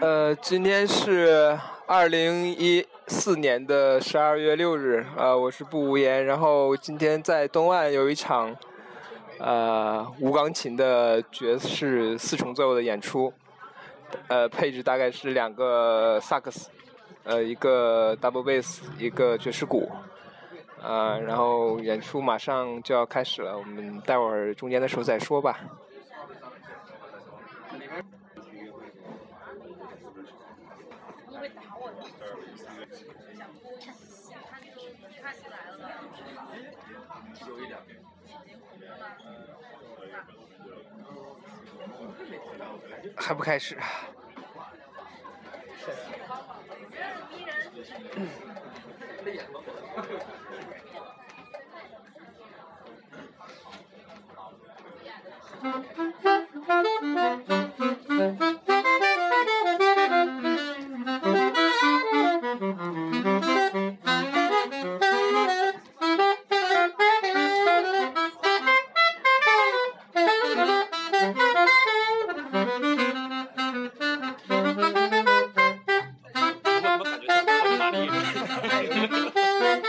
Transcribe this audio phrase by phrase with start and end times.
[0.00, 6.24] 呃，今天是二零一四年的十二月六日，呃，我是不无言。
[6.24, 8.56] 然后今天在东岸有一场，
[9.38, 13.32] 呃，无钢琴的爵士四重奏的演出，
[14.28, 16.70] 呃，配置大概是两个萨克斯，
[17.24, 19.90] 呃，一个 double bass，一个爵士鼓，
[20.82, 25.58] 呃，然后演出马上就要开始了，我们待会儿中间的时候再说吧。
[37.48, 37.80] 有一两。
[43.16, 43.76] 还不开始。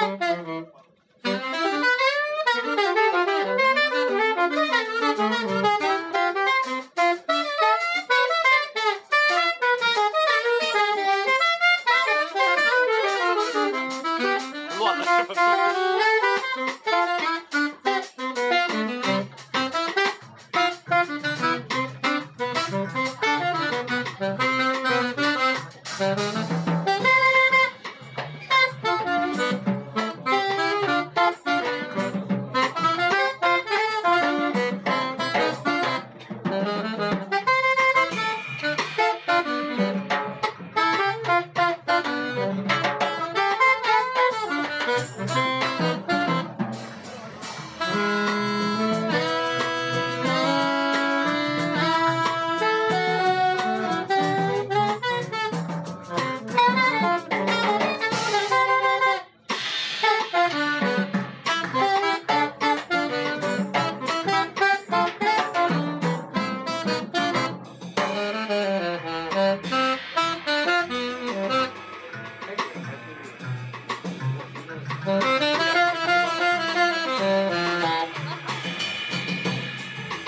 [0.00, 0.22] Thank
[5.64, 5.69] you.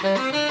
[0.03, 0.42] Thank you.